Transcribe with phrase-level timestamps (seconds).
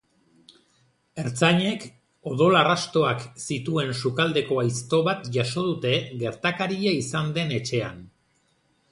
[1.23, 1.83] Ertzainek
[2.31, 5.91] odol arrastoak zituen sukaldeko aizto bat jaso dute
[6.23, 8.01] gertakaria izan den etxean.